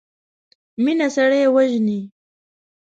[0.83, 1.99] مينه سړی وژني.